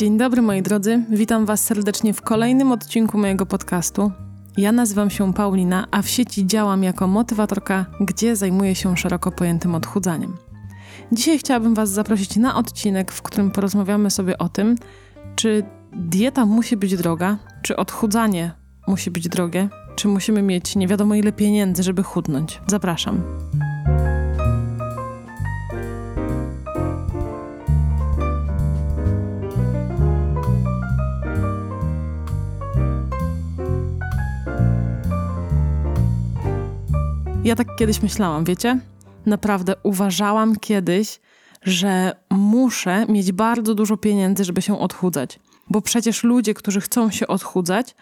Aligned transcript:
Dzień 0.00 0.18
dobry 0.18 0.42
moi 0.42 0.62
drodzy, 0.62 1.04
witam 1.10 1.46
Was 1.46 1.64
serdecznie 1.64 2.14
w 2.14 2.22
kolejnym 2.22 2.72
odcinku 2.72 3.18
mojego 3.18 3.46
podcastu. 3.46 4.12
Ja 4.56 4.72
nazywam 4.72 5.10
się 5.10 5.34
Paulina, 5.34 5.86
a 5.90 6.02
w 6.02 6.08
sieci 6.08 6.46
działam 6.46 6.82
jako 6.82 7.06
motywatorka, 7.06 7.86
gdzie 8.00 8.36
zajmuję 8.36 8.74
się 8.74 8.96
szeroko 8.96 9.32
pojętym 9.32 9.74
odchudzaniem. 9.74 10.36
Dzisiaj 11.12 11.38
chciałabym 11.38 11.74
Was 11.74 11.90
zaprosić 11.90 12.36
na 12.36 12.56
odcinek, 12.56 13.12
w 13.12 13.22
którym 13.22 13.50
porozmawiamy 13.50 14.10
sobie 14.10 14.38
o 14.38 14.48
tym, 14.48 14.76
czy 15.36 15.62
dieta 15.92 16.46
musi 16.46 16.76
być 16.76 16.96
droga, 16.96 17.38
czy 17.62 17.76
odchudzanie 17.76 18.52
musi 18.86 19.10
być 19.10 19.28
drogie, 19.28 19.68
czy 19.96 20.08
musimy 20.08 20.42
mieć 20.42 20.76
nie 20.76 20.88
wiadomo 20.88 21.14
ile 21.14 21.32
pieniędzy, 21.32 21.82
żeby 21.82 22.02
chudnąć. 22.02 22.60
Zapraszam. 22.66 23.22
Ja 37.50 37.56
tak 37.56 37.76
kiedyś 37.76 38.02
myślałam, 38.02 38.44
wiecie? 38.44 38.78
Naprawdę 39.26 39.74
uważałam 39.82 40.56
kiedyś, 40.56 41.20
że 41.62 42.12
muszę 42.30 43.06
mieć 43.06 43.32
bardzo 43.32 43.74
dużo 43.74 43.96
pieniędzy, 43.96 44.44
żeby 44.44 44.62
się 44.62 44.78
odchudzać. 44.78 45.40
Bo 45.70 45.80
przecież 45.82 46.24
ludzie, 46.24 46.54
którzy 46.54 46.80
chcą 46.80 47.10
się 47.10 47.26
odchudzać, 47.26 47.94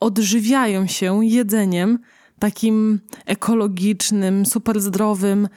odżywiają 0.00 0.86
się 0.86 1.24
jedzeniem 1.24 1.98
takim 2.38 3.00
ekologicznym, 3.26 4.46
super 4.46 4.80
zdrowym, 4.80 5.48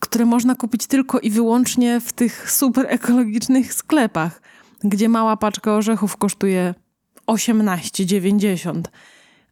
które 0.00 0.24
można 0.24 0.54
kupić 0.54 0.86
tylko 0.86 1.20
i 1.20 1.30
wyłącznie 1.30 2.00
w 2.00 2.12
tych 2.12 2.50
super 2.50 2.86
ekologicznych 2.88 3.74
sklepach, 3.74 4.42
gdzie 4.84 5.08
mała 5.08 5.36
paczka 5.36 5.74
orzechów 5.74 6.16
kosztuje 6.16 6.74
18,90, 7.26 8.82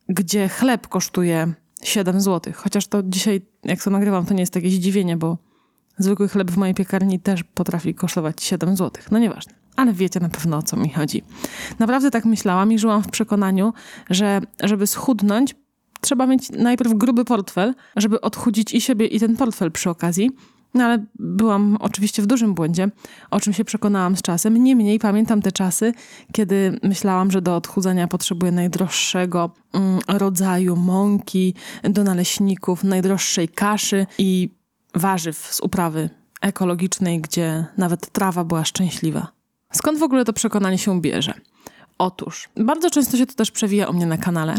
gdzie 0.08 0.48
chleb 0.48 0.88
kosztuje 0.88 1.54
7 1.84 2.20
zł. 2.20 2.52
Chociaż 2.56 2.86
to 2.86 3.02
dzisiaj, 3.02 3.42
jak 3.64 3.82
to 3.82 3.90
nagrywam, 3.90 4.26
to 4.26 4.34
nie 4.34 4.40
jest 4.40 4.54
jakieś 4.54 4.74
zdziwienie, 4.74 5.16
bo 5.16 5.38
zwykły 5.98 6.28
chleb 6.28 6.50
w 6.50 6.56
mojej 6.56 6.74
piekarni 6.74 7.20
też 7.20 7.44
potrafi 7.44 7.94
kosztować 7.94 8.42
7 8.42 8.76
zł. 8.76 9.02
No 9.10 9.18
nieważne. 9.18 9.52
Ale 9.76 9.92
wiecie 9.92 10.20
na 10.20 10.28
pewno 10.28 10.56
o 10.56 10.62
co 10.62 10.76
mi 10.76 10.88
chodzi. 10.88 11.22
Naprawdę 11.78 12.10
tak 12.10 12.24
myślałam 12.24 12.72
i 12.72 12.78
żyłam 12.78 13.02
w 13.02 13.10
przekonaniu, 13.10 13.72
że 14.10 14.40
żeby 14.62 14.86
schudnąć, 14.86 15.54
trzeba 16.00 16.26
mieć 16.26 16.50
najpierw 16.50 16.94
gruby 16.94 17.24
portfel, 17.24 17.74
żeby 17.96 18.20
odchudzić 18.20 18.74
i 18.74 18.80
siebie, 18.80 19.06
i 19.06 19.20
ten 19.20 19.36
portfel 19.36 19.72
przy 19.72 19.90
okazji. 19.90 20.30
No 20.74 20.84
ale 20.84 21.04
byłam 21.14 21.76
oczywiście 21.80 22.22
w 22.22 22.26
dużym 22.26 22.54
błędzie, 22.54 22.88
o 23.30 23.40
czym 23.40 23.52
się 23.52 23.64
przekonałam 23.64 24.16
z 24.16 24.22
czasem. 24.22 24.64
Niemniej 24.64 24.98
pamiętam 24.98 25.42
te 25.42 25.52
czasy, 25.52 25.92
kiedy 26.32 26.78
myślałam, 26.82 27.30
że 27.30 27.42
do 27.42 27.56
odchudzania 27.56 28.08
potrzebuję 28.08 28.52
najdroższego 28.52 29.50
mm, 29.72 29.98
rodzaju 30.08 30.76
mąki, 30.76 31.54
do 31.82 32.04
naleśników, 32.04 32.84
najdroższej 32.84 33.48
kaszy 33.48 34.06
i 34.18 34.50
warzyw 34.94 35.54
z 35.54 35.60
uprawy 35.60 36.10
ekologicznej, 36.40 37.20
gdzie 37.20 37.64
nawet 37.76 38.10
trawa 38.10 38.44
była 38.44 38.64
szczęśliwa. 38.64 39.28
Skąd 39.72 39.98
w 39.98 40.02
ogóle 40.02 40.24
to 40.24 40.32
przekonanie 40.32 40.78
się 40.78 41.00
bierze? 41.00 41.34
Otóż, 41.98 42.48
bardzo 42.56 42.90
często 42.90 43.16
się 43.16 43.26
to 43.26 43.34
też 43.34 43.50
przewija 43.50 43.88
u 43.88 43.92
mnie 43.92 44.06
na 44.06 44.18
kanale. 44.18 44.54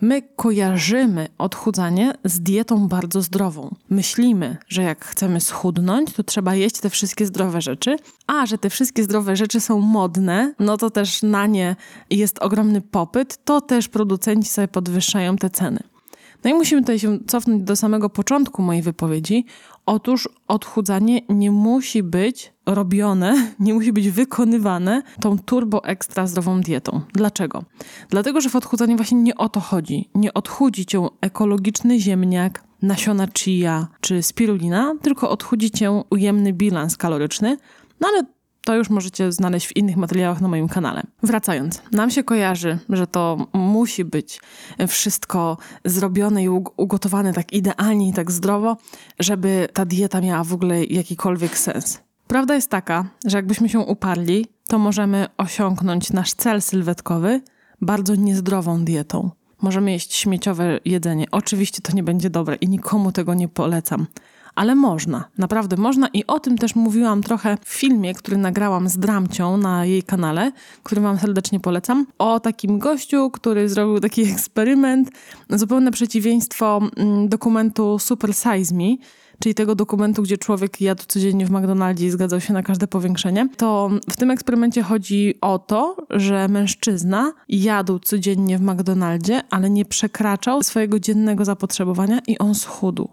My 0.00 0.22
kojarzymy 0.36 1.28
odchudzanie 1.38 2.12
z 2.24 2.40
dietą 2.40 2.88
bardzo 2.88 3.22
zdrową. 3.22 3.74
Myślimy, 3.90 4.56
że 4.68 4.82
jak 4.82 5.04
chcemy 5.04 5.40
schudnąć, 5.40 6.12
to 6.12 6.22
trzeba 6.22 6.54
jeść 6.54 6.80
te 6.80 6.90
wszystkie 6.90 7.26
zdrowe 7.26 7.60
rzeczy, 7.60 7.96
a 8.26 8.46
że 8.46 8.58
te 8.58 8.70
wszystkie 8.70 9.04
zdrowe 9.04 9.36
rzeczy 9.36 9.60
są 9.60 9.80
modne, 9.80 10.54
no 10.58 10.76
to 10.76 10.90
też 10.90 11.22
na 11.22 11.46
nie 11.46 11.76
jest 12.10 12.38
ogromny 12.38 12.80
popyt, 12.80 13.44
to 13.44 13.60
też 13.60 13.88
producenci 13.88 14.48
sobie 14.48 14.68
podwyższają 14.68 15.36
te 15.36 15.50
ceny. 15.50 15.95
No 16.44 16.50
i 16.50 16.54
musimy 16.54 16.80
tutaj 16.80 16.98
się 16.98 17.18
cofnąć 17.26 17.62
do 17.62 17.76
samego 17.76 18.10
początku 18.10 18.62
mojej 18.62 18.82
wypowiedzi. 18.82 19.44
Otóż 19.86 20.28
odchudzanie 20.48 21.20
nie 21.28 21.50
musi 21.50 22.02
być 22.02 22.52
robione, 22.66 23.34
nie 23.60 23.74
musi 23.74 23.92
być 23.92 24.10
wykonywane 24.10 25.02
tą 25.20 25.38
turbo 25.38 25.84
ekstra 25.84 26.26
zdrową 26.26 26.60
dietą. 26.60 27.00
Dlaczego? 27.12 27.64
Dlatego, 28.10 28.40
że 28.40 28.48
w 28.48 28.56
odchudzaniu 28.56 28.96
właśnie 28.96 29.22
nie 29.22 29.36
o 29.36 29.48
to 29.48 29.60
chodzi. 29.60 30.10
Nie 30.14 30.34
odchudzi 30.34 30.86
cię 30.86 31.06
ekologiczny 31.20 32.00
ziemniak, 32.00 32.64
nasiona 32.82 33.28
chia 33.38 33.88
czy 34.00 34.22
spirulina, 34.22 34.94
tylko 35.02 35.30
odchudzi 35.30 35.70
cię 35.70 36.02
ujemny 36.10 36.52
bilans 36.52 36.96
kaloryczny. 36.96 37.56
No 38.00 38.08
ale 38.08 38.35
to 38.66 38.74
już 38.74 38.90
możecie 38.90 39.32
znaleźć 39.32 39.66
w 39.66 39.76
innych 39.76 39.96
materiałach 39.96 40.40
na 40.40 40.48
moim 40.48 40.68
kanale. 40.68 41.02
Wracając, 41.22 41.82
nam 41.92 42.10
się 42.10 42.24
kojarzy, 42.24 42.78
że 42.88 43.06
to 43.06 43.46
musi 43.52 44.04
być 44.04 44.40
wszystko 44.88 45.58
zrobione 45.84 46.44
i 46.44 46.48
ugotowane 46.76 47.32
tak 47.32 47.52
idealnie 47.52 48.08
i 48.08 48.12
tak 48.12 48.30
zdrowo, 48.30 48.76
żeby 49.18 49.68
ta 49.72 49.84
dieta 49.84 50.20
miała 50.20 50.44
w 50.44 50.52
ogóle 50.52 50.84
jakikolwiek 50.84 51.58
sens. 51.58 52.00
Prawda 52.26 52.54
jest 52.54 52.70
taka, 52.70 53.04
że 53.26 53.38
jakbyśmy 53.38 53.68
się 53.68 53.78
uparli, 53.78 54.46
to 54.68 54.78
możemy 54.78 55.26
osiągnąć 55.36 56.12
nasz 56.12 56.34
cel 56.34 56.62
sylwetkowy 56.62 57.40
bardzo 57.80 58.14
niezdrową 58.14 58.84
dietą. 58.84 59.30
Możemy 59.62 59.92
jeść 59.92 60.14
śmieciowe 60.14 60.80
jedzenie. 60.84 61.26
Oczywiście 61.30 61.82
to 61.82 61.92
nie 61.92 62.02
będzie 62.02 62.30
dobre 62.30 62.56
i 62.56 62.68
nikomu 62.68 63.12
tego 63.12 63.34
nie 63.34 63.48
polecam 63.48 64.06
ale 64.56 64.74
można, 64.74 65.24
naprawdę 65.38 65.76
można. 65.76 66.08
I 66.08 66.26
o 66.26 66.40
tym 66.40 66.58
też 66.58 66.74
mówiłam 66.74 67.22
trochę 67.22 67.56
w 67.64 67.68
filmie, 67.68 68.14
który 68.14 68.36
nagrałam 68.36 68.88
z 68.88 68.98
Dramcią 68.98 69.56
na 69.56 69.84
jej 69.84 70.02
kanale, 70.02 70.52
który 70.82 71.00
Wam 71.00 71.18
serdecznie 71.18 71.60
polecam, 71.60 72.06
o 72.18 72.40
takim 72.40 72.78
gościu, 72.78 73.30
który 73.30 73.68
zrobił 73.68 74.00
taki 74.00 74.22
eksperyment, 74.32 75.10
zupełne 75.50 75.92
przeciwieństwo 75.92 76.80
mm, 76.96 77.28
dokumentu 77.28 77.98
Super 77.98 78.34
Size 78.34 78.74
Me, 78.74 78.96
czyli 79.38 79.54
tego 79.54 79.74
dokumentu, 79.74 80.22
gdzie 80.22 80.38
człowiek 80.38 80.80
jadł 80.80 81.02
codziennie 81.08 81.46
w 81.46 81.50
McDonaldzie 81.50 82.06
i 82.06 82.10
zgadzał 82.10 82.40
się 82.40 82.52
na 82.52 82.62
każde 82.62 82.86
powiększenie, 82.86 83.48
to 83.56 83.90
w 84.10 84.16
tym 84.16 84.30
eksperymencie 84.30 84.82
chodzi 84.82 85.34
o 85.40 85.58
to, 85.58 85.96
że 86.10 86.48
mężczyzna 86.48 87.32
jadł 87.48 87.98
codziennie 87.98 88.58
w 88.58 88.62
McDonaldzie, 88.62 89.42
ale 89.50 89.70
nie 89.70 89.84
przekraczał 89.84 90.62
swojego 90.62 91.00
dziennego 91.00 91.44
zapotrzebowania 91.44 92.20
i 92.26 92.38
on 92.38 92.54
schudł. 92.54 93.08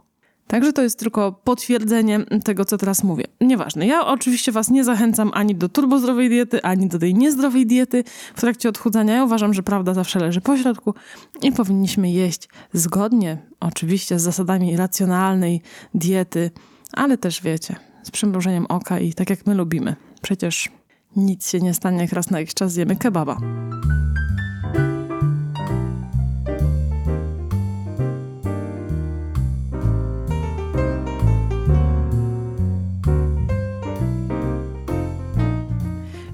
Także 0.47 0.73
to 0.73 0.81
jest 0.81 0.99
tylko 0.99 1.31
potwierdzenie 1.31 2.19
tego, 2.43 2.65
co 2.65 2.77
teraz 2.77 3.03
mówię. 3.03 3.23
Nieważne. 3.41 3.87
Ja 3.87 4.07
oczywiście 4.07 4.51
Was 4.51 4.69
nie 4.69 4.83
zachęcam 4.83 5.31
ani 5.33 5.55
do 5.55 5.69
turbozdrowej 5.69 6.29
diety, 6.29 6.63
ani 6.63 6.87
do 6.87 6.99
tej 6.99 7.15
niezdrowej 7.15 7.65
diety 7.65 8.03
w 8.35 8.41
trakcie 8.41 8.69
odchudzania. 8.69 9.13
Ja 9.13 9.23
uważam, 9.23 9.53
że 9.53 9.63
prawda 9.63 9.93
zawsze 9.93 10.19
leży 10.19 10.41
po 10.41 10.57
środku 10.57 10.93
i 11.41 11.51
powinniśmy 11.51 12.11
jeść 12.11 12.49
zgodnie, 12.73 13.37
oczywiście, 13.59 14.19
z 14.19 14.21
zasadami 14.21 14.77
racjonalnej 14.77 15.61
diety, 15.93 16.51
ale 16.93 17.17
też 17.17 17.41
wiecie, 17.41 17.75
z 18.03 18.11
przymrużeniem 18.11 18.65
oka 18.65 18.99
i 18.99 19.13
tak 19.13 19.29
jak 19.29 19.45
my 19.45 19.55
lubimy. 19.55 19.95
Przecież 20.21 20.69
nic 21.15 21.49
się 21.49 21.59
nie 21.59 21.73
stanie, 21.73 22.01
jak 22.01 22.13
raz 22.13 22.29
na 22.29 22.39
jakiś 22.39 22.53
czas 22.53 22.73
zjemy 22.73 22.95
kebaba. 22.95 23.37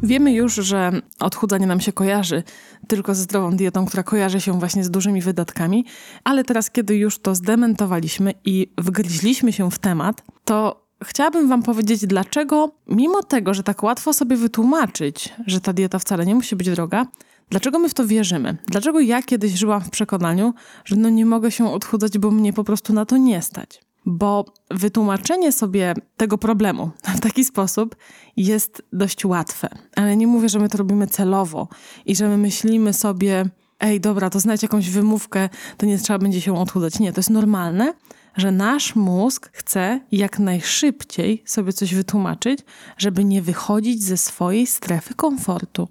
Wiemy 0.09 0.33
już, 0.33 0.55
że 0.55 0.91
odchudzanie 1.19 1.67
nam 1.67 1.79
się 1.79 1.93
kojarzy 1.93 2.43
tylko 2.87 3.15
ze 3.15 3.21
zdrową 3.21 3.51
dietą, 3.51 3.85
która 3.85 4.03
kojarzy 4.03 4.41
się 4.41 4.59
właśnie 4.59 4.83
z 4.83 4.91
dużymi 4.91 5.21
wydatkami, 5.21 5.85
ale 6.23 6.43
teraz, 6.43 6.71
kiedy 6.71 6.95
już 6.95 7.19
to 7.19 7.35
zdementowaliśmy 7.35 8.33
i 8.45 8.71
wgryźliśmy 8.77 9.53
się 9.53 9.71
w 9.71 9.79
temat, 9.79 10.23
to 10.45 10.85
chciałabym 11.03 11.49
Wam 11.49 11.63
powiedzieć, 11.63 12.07
dlaczego, 12.07 12.71
mimo 12.87 13.23
tego, 13.23 13.53
że 13.53 13.63
tak 13.63 13.83
łatwo 13.83 14.13
sobie 14.13 14.35
wytłumaczyć, 14.35 15.33
że 15.47 15.61
ta 15.61 15.73
dieta 15.73 15.99
wcale 15.99 16.25
nie 16.25 16.35
musi 16.35 16.55
być 16.55 16.69
droga, 16.69 17.05
Dlaczego 17.49 17.79
my 17.79 17.89
w 17.89 17.93
to 17.93 18.07
wierzymy? 18.07 18.57
Dlaczego 18.67 18.99
ja 18.99 19.23
kiedyś 19.23 19.51
żyłam 19.51 19.81
w 19.81 19.89
przekonaniu, 19.89 20.53
że 20.85 20.95
no 20.95 21.09
nie 21.09 21.25
mogę 21.25 21.51
się 21.51 21.71
odchudzać, 21.73 22.17
bo 22.17 22.31
mnie 22.31 22.53
po 22.53 22.63
prostu 22.63 22.93
na 22.93 23.05
to 23.05 23.17
nie 23.17 23.41
stać? 23.41 23.81
Bo 24.05 24.45
wytłumaczenie 24.71 25.51
sobie 25.51 25.93
tego 26.17 26.37
problemu 26.37 26.91
w 27.15 27.19
taki 27.19 27.45
sposób 27.45 27.95
jest 28.37 28.81
dość 28.93 29.25
łatwe. 29.25 29.69
Ale 29.95 30.17
nie 30.17 30.27
mówię, 30.27 30.49
że 30.49 30.59
my 30.59 30.69
to 30.69 30.77
robimy 30.77 31.07
celowo 31.07 31.67
i 32.05 32.15
że 32.15 32.27
my 32.27 32.37
myślimy 32.37 32.93
sobie, 32.93 33.45
ej, 33.79 34.01
dobra, 34.01 34.29
to 34.29 34.39
znajdź 34.39 34.63
jakąś 34.63 34.89
wymówkę, 34.89 35.49
to 35.77 35.85
nie 35.85 35.97
trzeba 35.97 36.19
będzie 36.19 36.41
się 36.41 36.57
odchudzać. 36.57 36.99
Nie, 36.99 37.13
to 37.13 37.19
jest 37.19 37.29
normalne, 37.29 37.93
że 38.37 38.51
nasz 38.51 38.95
mózg 38.95 39.49
chce 39.53 39.99
jak 40.11 40.39
najszybciej 40.39 41.43
sobie 41.45 41.73
coś 41.73 41.95
wytłumaczyć, 41.95 42.59
żeby 42.97 43.23
nie 43.23 43.41
wychodzić 43.41 44.03
ze 44.03 44.17
swojej 44.17 44.67
strefy 44.67 45.13
komfortu. 45.13 45.87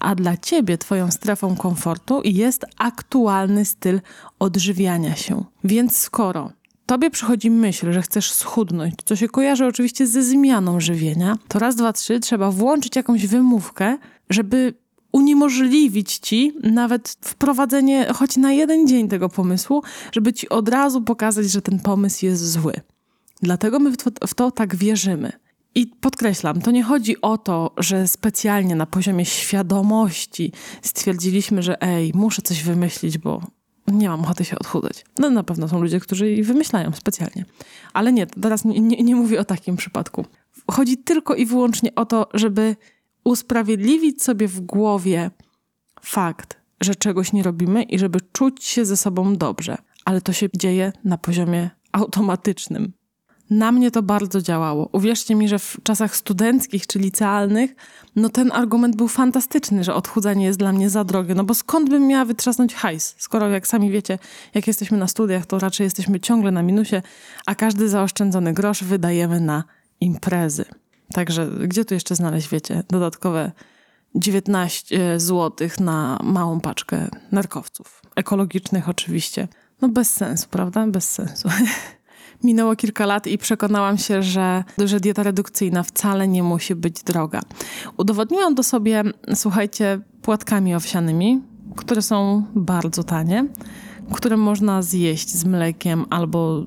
A 0.00 0.14
dla 0.14 0.36
ciebie, 0.36 0.78
twoją 0.78 1.10
strefą 1.10 1.56
komfortu 1.56 2.20
jest 2.24 2.66
aktualny 2.78 3.64
styl 3.64 4.00
odżywiania 4.38 5.16
się. 5.16 5.44
Więc 5.64 5.96
skoro 5.96 6.52
tobie 6.90 7.10
przychodzi 7.10 7.50
myśl, 7.50 7.92
że 7.92 8.02
chcesz 8.02 8.32
schudnąć, 8.32 8.94
co 9.04 9.16
się 9.16 9.28
kojarzy 9.28 9.66
oczywiście 9.66 10.06
ze 10.06 10.22
zmianą 10.22 10.80
żywienia, 10.80 11.38
to 11.48 11.58
raz, 11.58 11.76
dwa, 11.76 11.92
trzy 11.92 12.20
trzeba 12.20 12.50
włączyć 12.50 12.96
jakąś 12.96 13.26
wymówkę, 13.26 13.98
żeby 14.30 14.74
uniemożliwić 15.12 16.18
ci 16.18 16.52
nawet 16.62 17.16
wprowadzenie 17.20 18.06
choć 18.14 18.36
na 18.36 18.52
jeden 18.52 18.88
dzień 18.88 19.08
tego 19.08 19.28
pomysłu, 19.28 19.82
żeby 20.12 20.32
ci 20.32 20.48
od 20.48 20.68
razu 20.68 21.02
pokazać, 21.02 21.50
że 21.50 21.62
ten 21.62 21.78
pomysł 21.78 22.26
jest 22.26 22.52
zły. 22.52 22.72
Dlatego 23.42 23.78
my 23.78 23.92
w 23.92 23.96
to, 23.96 24.26
w 24.26 24.34
to 24.34 24.50
tak 24.50 24.76
wierzymy. 24.76 25.32
I 25.74 25.86
podkreślam, 25.86 26.60
to 26.60 26.70
nie 26.70 26.82
chodzi 26.82 27.20
o 27.20 27.38
to, 27.38 27.74
że 27.76 28.08
specjalnie 28.08 28.74
na 28.74 28.86
poziomie 28.86 29.24
świadomości 29.24 30.52
stwierdziliśmy, 30.82 31.62
że 31.62 31.82
ej, 31.82 32.12
muszę 32.14 32.42
coś 32.42 32.62
wymyślić, 32.62 33.18
bo 33.18 33.59
nie 33.90 34.08
mam 34.08 34.20
ochoty 34.20 34.44
się 34.44 34.58
odchudzać. 34.58 35.04
No 35.18 35.30
na 35.30 35.42
pewno 35.42 35.68
są 35.68 35.82
ludzie, 35.82 36.00
którzy 36.00 36.32
i 36.32 36.42
wymyślają 36.42 36.92
specjalnie. 36.92 37.44
Ale 37.92 38.12
nie, 38.12 38.26
teraz 38.26 38.64
nie, 38.64 38.80
nie, 38.80 38.96
nie 38.96 39.16
mówię 39.16 39.40
o 39.40 39.44
takim 39.44 39.76
przypadku. 39.76 40.24
Chodzi 40.70 40.98
tylko 40.98 41.34
i 41.34 41.46
wyłącznie 41.46 41.94
o 41.94 42.06
to, 42.06 42.28
żeby 42.34 42.76
usprawiedliwić 43.24 44.22
sobie 44.22 44.48
w 44.48 44.60
głowie 44.60 45.30
fakt, 46.02 46.60
że 46.80 46.94
czegoś 46.94 47.32
nie 47.32 47.42
robimy 47.42 47.82
i 47.82 47.98
żeby 47.98 48.18
czuć 48.32 48.64
się 48.64 48.84
ze 48.84 48.96
sobą 48.96 49.36
dobrze. 49.36 49.78
Ale 50.04 50.20
to 50.20 50.32
się 50.32 50.48
dzieje 50.56 50.92
na 51.04 51.18
poziomie 51.18 51.70
automatycznym. 51.92 52.92
Na 53.50 53.72
mnie 53.72 53.90
to 53.90 54.02
bardzo 54.02 54.42
działało. 54.42 54.88
Uwierzcie 54.92 55.34
mi, 55.34 55.48
że 55.48 55.58
w 55.58 55.76
czasach 55.82 56.16
studenckich 56.16 56.86
czy 56.86 56.98
licealnych, 56.98 57.74
no 58.16 58.28
ten 58.28 58.52
argument 58.52 58.96
był 58.96 59.08
fantastyczny, 59.08 59.84
że 59.84 59.94
odchudzanie 59.94 60.44
jest 60.44 60.58
dla 60.58 60.72
mnie 60.72 60.90
za 60.90 61.04
drogie. 61.04 61.34
No 61.34 61.44
bo 61.44 61.54
skąd 61.54 61.90
bym 61.90 62.06
miała 62.06 62.24
wytrzasnąć 62.24 62.74
hajs? 62.74 63.14
Skoro, 63.18 63.48
jak 63.48 63.66
sami 63.66 63.90
wiecie, 63.90 64.18
jak 64.54 64.66
jesteśmy 64.66 64.98
na 64.98 65.06
studiach, 65.06 65.46
to 65.46 65.58
raczej 65.58 65.84
jesteśmy 65.84 66.20
ciągle 66.20 66.50
na 66.50 66.62
minusie, 66.62 67.02
a 67.46 67.54
każdy 67.54 67.88
zaoszczędzony 67.88 68.52
grosz 68.52 68.84
wydajemy 68.84 69.40
na 69.40 69.64
imprezy. 70.00 70.64
Także 71.12 71.50
gdzie 71.66 71.84
tu 71.84 71.94
jeszcze 71.94 72.14
znaleźć, 72.14 72.48
wiecie, 72.48 72.82
dodatkowe 72.88 73.52
19 74.14 75.20
zł 75.20 75.68
na 75.80 76.18
małą 76.22 76.60
paczkę 76.60 77.08
nerkowców? 77.32 78.02
Ekologicznych 78.16 78.88
oczywiście. 78.88 79.48
No 79.80 79.88
bez 79.88 80.12
sensu, 80.12 80.46
prawda? 80.50 80.86
Bez 80.86 81.10
sensu. 81.10 81.48
Minęło 82.44 82.76
kilka 82.76 83.06
lat 83.06 83.26
i 83.26 83.38
przekonałam 83.38 83.98
się, 83.98 84.22
że, 84.22 84.64
że 84.78 85.00
dieta 85.00 85.22
redukcyjna 85.22 85.82
wcale 85.82 86.28
nie 86.28 86.42
musi 86.42 86.74
być 86.74 87.02
droga. 87.02 87.40
Udowodniłam 87.96 88.54
to 88.54 88.62
sobie, 88.62 89.02
słuchajcie, 89.34 90.00
płatkami 90.22 90.74
owsianymi, 90.74 91.40
które 91.76 92.02
są 92.02 92.44
bardzo 92.54 93.04
tanie, 93.04 93.46
które 94.14 94.36
można 94.36 94.82
zjeść 94.82 95.28
z 95.28 95.44
mlekiem 95.44 96.04
albo 96.10 96.64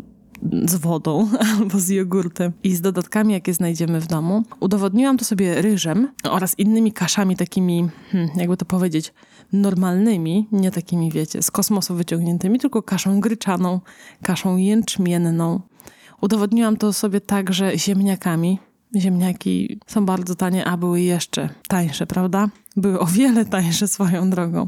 z 0.65 0.75
wodą 0.75 1.29
albo 1.57 1.79
z 1.79 1.89
jogurtem 1.89 2.51
i 2.63 2.75
z 2.75 2.81
dodatkami, 2.81 3.33
jakie 3.33 3.53
znajdziemy 3.53 4.01
w 4.01 4.07
domu. 4.07 4.43
Udowodniłam 4.59 5.17
to 5.17 5.25
sobie 5.25 5.61
ryżem 5.61 6.07
oraz 6.29 6.59
innymi 6.59 6.91
kaszami 6.91 7.35
takimi, 7.35 7.89
hmm, 8.11 8.29
jakby 8.35 8.57
to 8.57 8.65
powiedzieć, 8.65 9.13
normalnymi, 9.53 10.47
nie 10.51 10.71
takimi, 10.71 11.11
wiecie, 11.11 11.43
z 11.43 11.51
kosmosu 11.51 11.95
wyciągniętymi, 11.95 12.59
tylko 12.59 12.81
kaszą 12.81 13.19
gryczaną, 13.19 13.79
kaszą 14.23 14.57
jęczmienną. 14.57 15.61
Udowodniłam 16.21 16.77
to 16.77 16.93
sobie 16.93 17.21
także 17.21 17.77
ziemniakami. 17.77 18.59
Ziemniaki 18.97 19.79
są 19.87 20.05
bardzo 20.05 20.35
tanie, 20.35 20.65
a 20.65 20.77
były 20.77 21.01
jeszcze 21.01 21.49
tańsze, 21.67 22.07
prawda? 22.07 22.49
Były 22.75 22.99
o 22.99 23.05
wiele 23.05 23.45
tańsze 23.45 23.87
swoją 23.87 24.29
drogą, 24.29 24.67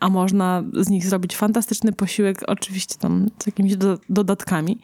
a 0.00 0.08
można 0.08 0.62
z 0.80 0.88
nich 0.88 1.06
zrobić 1.06 1.36
fantastyczny 1.36 1.92
posiłek, 1.92 2.42
oczywiście 2.46 2.94
tam 2.98 3.26
z 3.42 3.46
jakimiś 3.46 3.76
do, 3.76 3.98
dodatkami, 4.08 4.78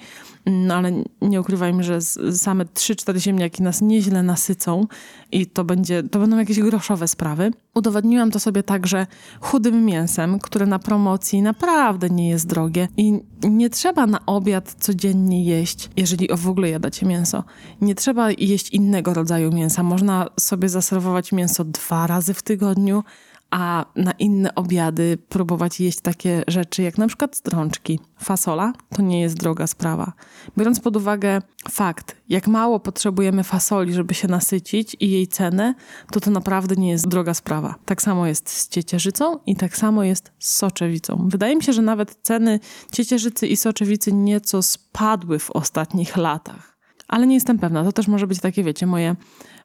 no 0.46 0.74
ale 0.74 0.92
nie 1.22 1.40
ukrywajmy, 1.40 1.84
że 1.84 2.00
same 2.32 2.64
3-4 2.64 3.18
ziemniaki 3.18 3.62
nas 3.62 3.80
nieźle 3.80 4.22
nasycą 4.22 4.86
i 5.32 5.46
to, 5.46 5.64
będzie, 5.64 6.02
to 6.02 6.18
będą 6.18 6.38
jakieś 6.38 6.60
groszowe 6.60 7.08
sprawy. 7.08 7.50
Udowodniłam 7.74 8.30
to 8.30 8.40
sobie 8.40 8.62
także 8.62 9.06
chudym 9.40 9.84
mięsem, 9.84 10.38
które 10.38 10.66
na 10.66 10.78
promocji 10.78 11.42
naprawdę 11.42 12.10
nie 12.10 12.28
jest 12.28 12.46
drogie 12.46 12.88
i 12.96 13.20
nie 13.42 13.70
trzeba 13.70 14.06
na 14.06 14.26
obiad 14.26 14.74
codziennie 14.78 15.44
jeść, 15.44 15.90
jeżeli 15.96 16.28
w 16.36 16.48
ogóle 16.48 16.68
jadacie 16.68 17.06
mięso. 17.06 17.44
Nie 17.80 17.94
trzeba 17.94 18.30
jeść 18.30 18.70
innego 18.70 19.14
rodzaju 19.14 19.52
mięsa. 19.52 19.82
Można 19.82 20.26
sobie 20.40 20.68
zaserwować 20.68 21.32
mięso 21.32 21.64
dwa 21.64 22.06
razy 22.06 22.34
w 22.34 22.42
tygodniu, 22.42 22.61
tygodniu, 22.62 23.04
a 23.50 23.84
na 23.96 24.12
inne 24.12 24.54
obiady 24.54 25.18
próbować 25.28 25.80
jeść 25.80 26.00
takie 26.00 26.42
rzeczy 26.48 26.82
jak 26.82 26.98
na 26.98 27.08
przykład 27.08 27.36
strączki. 27.36 28.00
Fasola 28.18 28.72
to 28.96 29.02
nie 29.02 29.20
jest 29.20 29.36
droga 29.36 29.66
sprawa. 29.66 30.12
Biorąc 30.58 30.80
pod 30.80 30.96
uwagę 30.96 31.42
fakt, 31.70 32.16
jak 32.28 32.48
mało 32.48 32.80
potrzebujemy 32.80 33.44
fasoli, 33.44 33.92
żeby 33.92 34.14
się 34.14 34.28
nasycić 34.28 34.96
i 35.00 35.10
jej 35.10 35.28
cenę, 35.28 35.74
to 36.12 36.20
to 36.20 36.30
naprawdę 36.30 36.74
nie 36.76 36.90
jest 36.90 37.08
droga 37.08 37.34
sprawa. 37.34 37.74
Tak 37.84 38.02
samo 38.02 38.26
jest 38.26 38.50
z 38.50 38.68
ciecierzycą 38.68 39.38
i 39.46 39.56
tak 39.56 39.76
samo 39.76 40.04
jest 40.04 40.32
z 40.38 40.56
soczewicą. 40.56 41.26
Wydaje 41.28 41.56
mi 41.56 41.62
się, 41.62 41.72
że 41.72 41.82
nawet 41.82 42.18
ceny 42.22 42.60
ciecierzycy 42.92 43.46
i 43.46 43.56
soczewicy 43.56 44.12
nieco 44.12 44.62
spadły 44.62 45.38
w 45.38 45.50
ostatnich 45.50 46.16
latach. 46.16 46.78
Ale 47.08 47.26
nie 47.26 47.34
jestem 47.34 47.58
pewna, 47.58 47.84
to 47.84 47.92
też 47.92 48.08
może 48.08 48.26
być 48.26 48.40
takie, 48.40 48.64
wiecie, 48.64 48.86
moje 48.86 49.16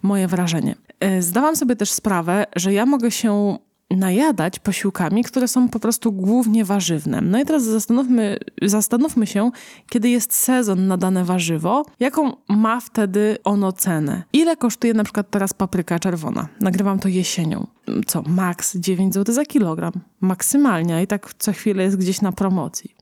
moje 0.02 0.28
wrażenie. 0.28 0.76
E, 1.00 1.22
zdałam 1.22 1.56
sobie 1.56 1.76
też 1.76 1.92
sprawę, 1.92 2.46
że 2.56 2.74
ja 2.74 2.86
mogę 2.86 3.12
się 3.12 3.58
najadać 3.92 4.60
posiłkami, 4.60 5.24
które 5.24 5.48
są 5.48 5.70
po 5.70 5.80
prostu 5.80 6.12
głównie 6.12 6.66
warzywne. 6.66 7.22
No 7.22 7.40
i 7.40 7.46
teraz 7.46 7.64
zastanówmy, 7.64 8.38
zastanówmy 8.62 9.28
się, 9.28 9.52
kiedy 9.90 10.10
jest 10.10 10.34
sezon 10.34 10.88
na 10.88 10.98
dane 10.98 11.26
warzywo, 11.26 11.86
jaką 12.00 12.32
ma 12.50 12.80
wtedy 12.80 13.38
ono 13.44 13.72
cenę. 13.72 14.24
Ile 14.34 14.58
kosztuje 14.58 14.94
na 14.94 15.04
przykład 15.04 15.30
teraz 15.30 15.54
papryka 15.54 16.00
czerwona? 16.00 16.48
Nagrywam 16.62 17.00
to 17.00 17.08
jesienią. 17.08 17.68
Co, 18.06 18.22
maks 18.22 18.78
9 18.78 19.14
zł 19.14 19.36
za 19.36 19.46
kilogram. 19.46 19.94
Maksymalnie, 20.22 21.04
i 21.04 21.08
tak 21.08 21.34
co 21.38 21.52
chwilę 21.54 21.84
jest 21.84 21.98
gdzieś 21.98 22.22
na 22.22 22.32
promocji. 22.32 22.96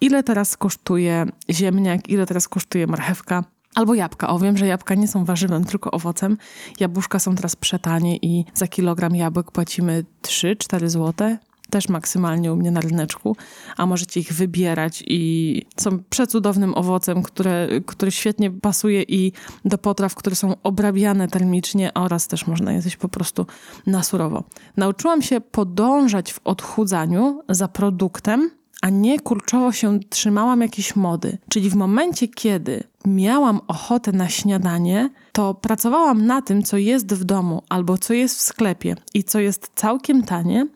Ile 0.00 0.22
teraz 0.22 0.56
kosztuje 0.56 1.26
ziemniak, 1.50 2.08
ile 2.08 2.26
teraz 2.26 2.48
kosztuje 2.48 2.86
marchewka? 2.86 3.44
Albo 3.74 3.94
jabłka. 3.94 4.28
O, 4.28 4.38
wiem, 4.38 4.56
że 4.56 4.66
jabłka 4.66 4.94
nie 4.94 5.08
są 5.08 5.24
warzywem, 5.24 5.64
tylko 5.64 5.90
owocem. 5.90 6.38
Jabłuszka 6.80 7.18
są 7.18 7.34
teraz 7.34 7.56
przetanie 7.56 8.16
i 8.16 8.44
za 8.54 8.66
kilogram 8.66 9.16
jabłek 9.16 9.50
płacimy 9.50 10.04
3-4 10.22 10.88
zł. 10.88 11.36
Też 11.70 11.88
maksymalnie 11.88 12.52
u 12.52 12.56
mnie 12.56 12.70
na 12.70 12.80
ryneczku, 12.80 13.36
a 13.76 13.86
możecie 13.86 14.20
ich 14.20 14.32
wybierać 14.32 15.04
i 15.06 15.62
są 15.76 15.98
przecudownym 16.10 16.74
owocem, 16.74 17.22
które, 17.22 17.68
który 17.86 18.12
świetnie 18.12 18.50
pasuje 18.50 19.02
i 19.02 19.32
do 19.64 19.78
potraw, 19.78 20.14
które 20.14 20.36
są 20.36 20.54
obrabiane 20.62 21.28
termicznie 21.28 21.94
oraz 21.94 22.28
też 22.28 22.46
można 22.46 22.72
je 22.72 22.80
po 22.98 23.08
prostu 23.08 23.46
na 23.86 24.02
surowo. 24.02 24.44
Nauczyłam 24.76 25.22
się 25.22 25.40
podążać 25.40 26.32
w 26.32 26.40
odchudzaniu 26.44 27.42
za 27.48 27.68
produktem, 27.68 28.50
a 28.84 28.90
nie 28.90 29.20
kurczowo 29.20 29.72
się 29.72 30.00
trzymałam 30.00 30.60
jakiejś 30.60 30.96
mody. 30.96 31.38
Czyli 31.48 31.70
w 31.70 31.74
momencie, 31.74 32.28
kiedy 32.28 32.84
miałam 33.06 33.60
ochotę 33.68 34.12
na 34.12 34.28
śniadanie, 34.28 35.10
to 35.32 35.54
pracowałam 35.54 36.26
na 36.26 36.42
tym, 36.42 36.62
co 36.62 36.76
jest 36.76 37.14
w 37.14 37.24
domu 37.24 37.62
albo 37.68 37.98
co 37.98 38.14
jest 38.14 38.38
w 38.38 38.40
sklepie 38.40 38.96
i 39.14 39.24
co 39.24 39.40
jest 39.40 39.70
całkiem 39.74 40.22
tanie, 40.22 40.66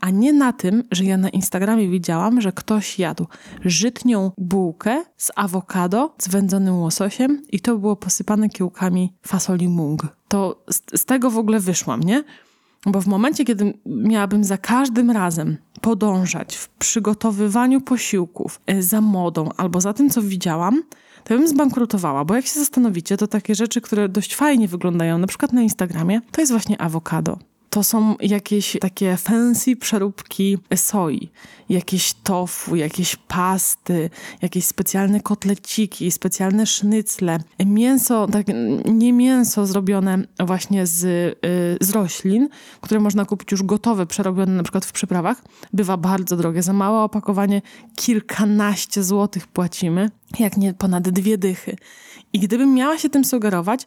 a 0.00 0.10
nie 0.10 0.32
na 0.32 0.52
tym, 0.52 0.84
że 0.90 1.04
ja 1.04 1.16
na 1.16 1.28
Instagramie 1.28 1.88
widziałam, 1.88 2.40
że 2.40 2.52
ktoś 2.52 2.98
jadł 2.98 3.26
żytnią 3.64 4.32
bułkę 4.38 5.04
z 5.16 5.30
awokado, 5.36 6.14
z 6.18 6.28
wędzonym 6.28 6.74
łososiem 6.74 7.42
i 7.52 7.60
to 7.60 7.78
było 7.78 7.96
posypane 7.96 8.48
kiełkami 8.48 9.12
fasoli 9.22 9.68
mung. 9.68 10.02
To 10.28 10.64
z, 10.70 11.00
z 11.00 11.04
tego 11.04 11.30
w 11.30 11.38
ogóle 11.38 11.60
wyszłam, 11.60 12.00
nie? 12.00 12.24
Bo 12.86 13.00
w 13.00 13.06
momencie, 13.06 13.44
kiedy 13.44 13.74
miałabym 13.86 14.44
za 14.44 14.58
każdym 14.58 15.10
razem 15.10 15.56
podążać 15.80 16.56
w 16.56 16.68
przygotowywaniu 16.68 17.80
posiłków 17.80 18.60
e, 18.66 18.82
za 18.82 19.00
modą 19.00 19.48
albo 19.56 19.80
za 19.80 19.92
tym, 19.92 20.10
co 20.10 20.22
widziałam, 20.22 20.82
to 21.24 21.34
bym 21.34 21.48
zbankrutowała, 21.48 22.24
bo 22.24 22.34
jak 22.34 22.46
się 22.46 22.60
zastanowicie, 22.60 23.16
to 23.16 23.26
takie 23.26 23.54
rzeczy, 23.54 23.80
które 23.80 24.08
dość 24.08 24.36
fajnie 24.36 24.68
wyglądają, 24.68 25.18
na 25.18 25.26
przykład 25.26 25.52
na 25.52 25.62
Instagramie, 25.62 26.20
to 26.32 26.40
jest 26.40 26.52
właśnie 26.52 26.80
awokado 26.80 27.38
to 27.76 27.84
są 27.84 28.16
jakieś 28.20 28.76
takie 28.80 29.16
fancy 29.16 29.76
przeróbki 29.76 30.58
soi, 30.76 31.30
jakieś 31.68 32.14
tofu, 32.14 32.76
jakieś 32.76 33.16
pasty, 33.16 34.10
jakieś 34.42 34.64
specjalne 34.64 35.20
kotleciki, 35.20 36.10
specjalne 36.10 36.66
sznycle, 36.66 37.38
mięso, 37.66 38.26
tak, 38.26 38.46
nie 38.84 39.12
mięso 39.12 39.66
zrobione 39.66 40.18
właśnie 40.46 40.86
z, 40.86 41.04
y, 41.04 41.36
z 41.80 41.90
roślin, 41.90 42.48
które 42.80 43.00
można 43.00 43.24
kupić 43.24 43.52
już 43.52 43.62
gotowe, 43.62 44.06
przerobione 44.06 44.52
na 44.52 44.62
przykład 44.62 44.84
w 44.84 44.92
przyprawach, 44.92 45.42
bywa 45.72 45.96
bardzo 45.96 46.36
drogie. 46.36 46.62
Za 46.62 46.72
małe 46.72 46.98
opakowanie 46.98 47.62
kilkanaście 47.96 49.02
złotych 49.02 49.46
płacimy, 49.46 50.10
jak 50.38 50.56
nie 50.56 50.74
ponad 50.74 51.08
dwie 51.08 51.38
dychy. 51.38 51.76
I 52.32 52.38
gdybym 52.38 52.74
miała 52.74 52.98
się 52.98 53.10
tym 53.10 53.24
sugerować, 53.24 53.86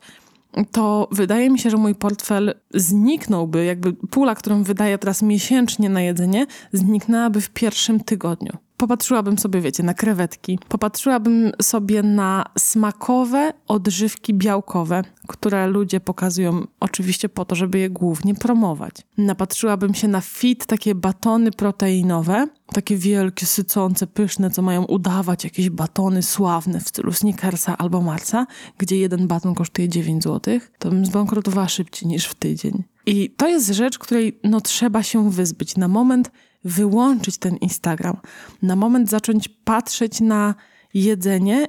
to 0.72 1.08
wydaje 1.12 1.50
mi 1.50 1.60
się, 1.60 1.70
że 1.70 1.77
mój 1.77 1.96
portfel 1.96 2.53
zniknąłby, 2.74 3.65
jakby 3.65 3.94
pula, 3.94 4.36
którą 4.36 4.63
wydaję 4.63 4.98
teraz 4.98 5.22
miesięcznie 5.22 5.89
na 5.89 6.01
jedzenie, 6.01 6.48
zniknęłaby 6.74 7.41
w 7.41 7.50
pierwszym 7.50 8.00
tygodniu. 8.00 8.69
Popatrzyłabym 8.79 9.38
sobie, 9.38 9.62
wiecie, 9.62 9.83
na 9.83 9.93
krewetki, 9.93 10.59
popatrzyłabym 10.67 11.51
sobie 11.62 12.03
na 12.03 12.45
smakowe 12.57 13.53
odżywki 13.67 14.33
białkowe, 14.33 15.03
które 15.27 15.67
ludzie 15.67 16.00
pokazują 16.00 16.67
oczywiście 16.79 17.29
po 17.29 17.45
to, 17.45 17.55
żeby 17.55 17.79
je 17.79 17.89
głównie 17.89 18.36
promować. 18.36 18.95
Napatrzyłabym 19.17 19.93
się 19.93 20.07
na 20.07 20.21
fit, 20.21 20.65
takie 20.65 20.95
batony 20.95 21.51
proteinowe, 21.51 22.48
takie 22.74 22.98
wielkie, 22.98 23.45
sycące, 23.45 24.07
pyszne, 24.07 24.51
co 24.51 24.62
mają 24.62 24.86
udawać 24.86 25.43
jakieś 25.43 25.69
batony 25.69 26.24
sławne 26.24 26.79
w 26.79 26.88
stylu 26.89 27.13
Snickersa 27.13 27.77
albo 27.77 28.01
Marsa, 28.01 28.48
gdzie 28.77 28.98
jeden 28.98 29.27
baton 29.27 29.55
kosztuje 29.55 29.89
9 29.89 30.24
zł, 30.24 30.59
to 30.79 30.89
bym 30.89 31.05
zbankrutowała 31.05 31.67
szybciej 31.67 32.09
niż 32.09 32.25
w 32.25 32.36
tydzień. 32.36 32.83
I 33.05 33.29
to 33.38 33.48
jest 33.48 33.67
rzecz, 33.67 34.00
której 34.00 34.39
no, 34.43 34.62
trzeba 34.62 35.03
się 35.03 35.31
wyzbyć. 35.31 35.77
Na 35.77 35.88
moment 35.88 36.31
wyłączyć 36.63 37.38
ten 37.38 37.58
Instagram, 37.58 38.18
na 38.62 38.75
moment 38.75 39.10
zacząć 39.10 39.48
patrzeć 39.48 40.22
na 40.22 40.56
jedzenie 40.94 41.68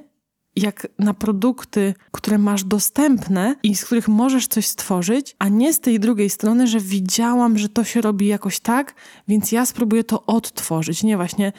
jak 0.55 0.87
na 0.99 1.13
produkty, 1.13 1.93
które 2.11 2.37
masz 2.37 2.63
dostępne 2.63 3.55
i 3.63 3.75
z 3.75 3.85
których 3.85 4.07
możesz 4.07 4.47
coś 4.47 4.67
stworzyć, 4.67 5.35
a 5.39 5.47
nie 5.47 5.73
z 5.73 5.79
tej 5.79 5.99
drugiej 5.99 6.29
strony, 6.29 6.67
że 6.67 6.79
widziałam, 6.79 7.57
że 7.57 7.69
to 7.69 7.83
się 7.83 8.01
robi 8.01 8.27
jakoś 8.27 8.59
tak, 8.59 8.95
więc 9.27 9.51
ja 9.51 9.65
spróbuję 9.65 10.03
to 10.03 10.25
odtworzyć. 10.25 11.03
Nie 11.03 11.17
właśnie 11.17 11.51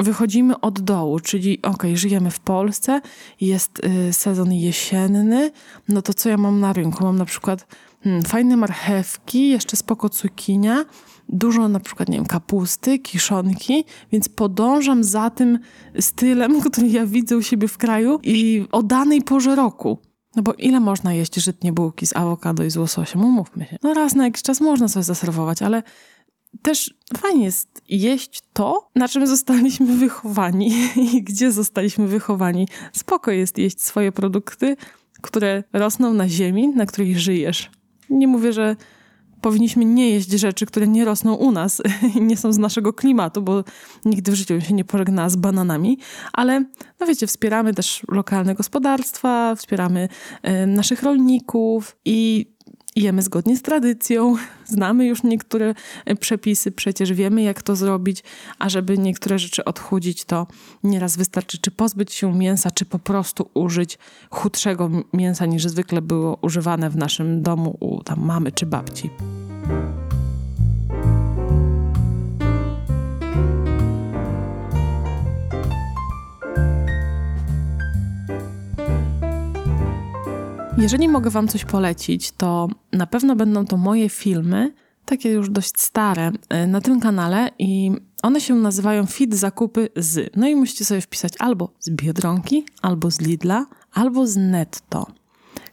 wychodzimy 0.00 0.60
od 0.60 0.80
dołu, 0.80 1.20
czyli 1.20 1.62
ok, 1.62 1.82
żyjemy 1.94 2.30
w 2.30 2.40
Polsce, 2.40 3.00
jest 3.40 3.80
y, 4.08 4.12
sezon 4.12 4.52
jesienny, 4.52 5.50
no 5.88 6.02
to 6.02 6.14
co 6.14 6.28
ja 6.28 6.36
mam 6.36 6.60
na 6.60 6.72
rynku? 6.72 7.04
Mam 7.04 7.16
na 7.16 7.24
przykład 7.24 7.66
hmm, 8.02 8.22
fajne 8.22 8.56
marchewki, 8.56 9.48
jeszcze 9.48 9.76
spoko 9.76 10.08
cukinia, 10.08 10.84
dużo 11.32 11.68
na 11.68 11.80
przykład, 11.80 12.08
nie 12.08 12.16
wiem, 12.16 12.26
kapusty, 12.26 12.98
kiszonki, 12.98 13.84
więc 14.12 14.28
podążam 14.28 15.04
za 15.04 15.30
tym 15.30 15.58
stylem, 16.00 16.60
który 16.70 16.88
ja 16.88 17.06
widzę 17.06 17.36
u 17.36 17.42
siebie 17.42 17.68
w 17.68 17.78
kraju 17.78 18.20
i 18.22 18.66
o 18.72 18.82
danej 18.82 19.22
porze 19.22 19.56
roku. 19.56 19.98
No 20.36 20.42
bo 20.42 20.52
ile 20.52 20.80
można 20.80 21.14
jeść 21.14 21.34
żytnie 21.34 21.72
bułki 21.72 22.06
z 22.06 22.16
awokado 22.16 22.64
i 22.64 22.70
z 22.70 22.76
łososiem? 22.76 23.24
Umówmy 23.24 23.66
się. 23.66 23.78
No 23.82 23.94
raz 23.94 24.14
na 24.14 24.24
jakiś 24.24 24.42
czas 24.42 24.60
można 24.60 24.88
sobie 24.88 25.04
zaserwować, 25.04 25.62
ale 25.62 25.82
też 26.62 26.94
fajnie 27.16 27.44
jest 27.44 27.82
jeść 27.88 28.42
to, 28.52 28.90
na 28.94 29.08
czym 29.08 29.26
zostaliśmy 29.26 29.96
wychowani 29.96 30.72
i 31.14 31.22
gdzie 31.22 31.52
zostaliśmy 31.52 32.06
wychowani. 32.06 32.68
Spoko 32.92 33.30
jest 33.30 33.58
jeść 33.58 33.82
swoje 33.82 34.12
produkty, 34.12 34.76
które 35.22 35.64
rosną 35.72 36.14
na 36.14 36.28
ziemi, 36.28 36.68
na 36.68 36.86
której 36.86 37.18
żyjesz. 37.18 37.70
Nie 38.10 38.28
mówię, 38.28 38.52
że 38.52 38.76
powinniśmy 39.40 39.84
nie 39.84 40.10
jeść 40.10 40.30
rzeczy, 40.30 40.66
które 40.66 40.88
nie 40.88 41.04
rosną 41.04 41.34
u 41.34 41.52
nas 41.52 41.82
i 42.16 42.20
nie 42.20 42.36
są 42.36 42.52
z 42.52 42.58
naszego 42.58 42.92
klimatu, 42.92 43.42
bo 43.42 43.64
nigdy 44.04 44.32
w 44.32 44.34
życiu 44.34 44.60
się 44.60 44.74
nie 44.74 44.84
pożegnała 44.84 45.28
z 45.28 45.36
bananami, 45.36 45.98
ale 46.32 46.64
no 47.00 47.06
wiecie, 47.06 47.26
wspieramy 47.26 47.74
też 47.74 48.02
lokalne 48.08 48.54
gospodarstwa, 48.54 49.54
wspieramy 49.54 50.08
y, 50.48 50.66
naszych 50.66 51.02
rolników 51.02 51.96
i 52.04 52.46
jemy 52.96 53.22
zgodnie 53.22 53.56
z 53.56 53.62
tradycją, 53.62 54.36
znamy 54.66 55.06
już 55.06 55.22
niektóre 55.22 55.74
e, 56.04 56.16
przepisy, 56.16 56.72
przecież 56.72 57.12
wiemy, 57.12 57.42
jak 57.42 57.62
to 57.62 57.76
zrobić, 57.76 58.22
a 58.58 58.68
żeby 58.68 58.98
niektóre 58.98 59.38
rzeczy 59.38 59.64
odchudzić, 59.64 60.24
to 60.24 60.46
nieraz 60.84 61.16
wystarczy 61.16 61.58
czy 61.58 61.70
pozbyć 61.70 62.12
się 62.12 62.34
mięsa, 62.34 62.70
czy 62.70 62.84
po 62.84 62.98
prostu 62.98 63.50
użyć 63.54 63.98
chudszego 64.30 64.90
mięsa 65.12 65.46
niż 65.46 65.64
zwykle 65.64 66.02
było 66.02 66.38
używane 66.42 66.90
w 66.90 66.96
naszym 66.96 67.42
domu 67.42 67.76
u 67.80 68.02
tam 68.02 68.20
mamy 68.20 68.52
czy 68.52 68.66
babci. 68.66 69.10
Jeżeli 80.80 81.08
mogę 81.08 81.30
Wam 81.30 81.48
coś 81.48 81.64
polecić, 81.64 82.32
to 82.32 82.68
na 82.92 83.06
pewno 83.06 83.36
będą 83.36 83.66
to 83.66 83.76
moje 83.76 84.08
filmy, 84.08 84.72
takie 85.04 85.30
już 85.30 85.50
dość 85.50 85.80
stare, 85.80 86.32
y, 86.64 86.66
na 86.66 86.80
tym 86.80 87.00
kanale 87.00 87.50
i 87.58 87.92
one 88.22 88.40
się 88.40 88.54
nazywają 88.54 89.06
Fit 89.06 89.34
Zakupy 89.34 89.88
z. 89.96 90.36
No 90.36 90.48
i 90.48 90.56
musicie 90.56 90.84
sobie 90.84 91.00
wpisać 91.00 91.32
albo 91.38 91.72
z 91.80 91.90
Biedronki, 91.90 92.64
albo 92.82 93.10
z 93.10 93.20
Lidla, 93.20 93.66
albo 93.92 94.26
z 94.26 94.36
Netto. 94.36 95.06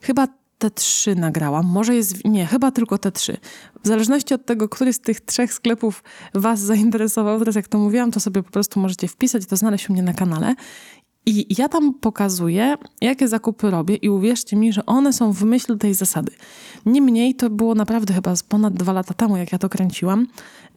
Chyba 0.02 0.28
te 0.58 0.72
trzy 0.72 1.16
nagrałam, 1.16 1.66
może 1.66 1.96
jest, 1.96 2.26
nie, 2.26 2.46
chyba 2.46 2.72
tylko 2.72 2.98
te 2.98 3.12
trzy. 3.12 3.38
W 3.84 3.88
zależności 3.88 4.34
od 4.34 4.46
tego, 4.46 4.70
który 4.70 4.94
z 4.94 5.00
tych 5.00 5.22
trzech 5.22 5.54
sklepów 5.54 6.04
Was 6.34 6.60
zainteresował, 6.60 7.40
teraz 7.40 7.56
jak 7.56 7.68
to 7.68 7.78
mówiłam, 7.78 8.12
to 8.12 8.20
sobie 8.20 8.44
po 8.44 8.52
prostu 8.52 8.80
możecie 8.80 9.08
wpisać, 9.08 9.46
to 9.46 9.58
znaleźć 9.58 9.90
u 9.90 9.94
mnie 9.94 10.04
na 10.04 10.14
kanale. 10.14 10.56
I 11.30 11.56
ja 11.62 11.70
tam 11.70 11.94
pokazuję, 11.94 12.78
jakie 13.02 13.28
zakupy 13.28 13.72
robię, 13.72 13.96
i 13.96 14.10
uwierzcie 14.10 14.56
mi, 14.56 14.74
że 14.74 14.86
one 14.86 15.14
są 15.14 15.32
w 15.32 15.44
myśl 15.44 15.78
tej 15.78 15.94
zasady. 15.94 16.32
Niemniej 16.86 17.36
to 17.36 17.50
było 17.50 17.76
naprawdę 17.76 18.14
chyba 18.14 18.34
ponad 18.50 18.74
dwa 18.74 18.94
lata 18.94 19.14
temu, 19.14 19.38
jak 19.38 19.52
ja 19.52 19.58
to 19.58 19.70
kręciłam. 19.70 20.28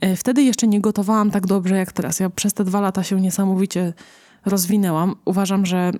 E, 0.00 0.16
wtedy 0.16 0.42
jeszcze 0.42 0.66
nie 0.66 0.80
gotowałam 0.80 1.30
tak 1.30 1.46
dobrze 1.46 1.76
jak 1.76 1.92
teraz. 1.92 2.20
Ja 2.20 2.30
przez 2.30 2.54
te 2.54 2.64
dwa 2.64 2.80
lata 2.80 3.02
się 3.02 3.20
niesamowicie 3.20 3.92
rozwinęłam. 4.46 5.16
Uważam, 5.24 5.66
że 5.66 5.92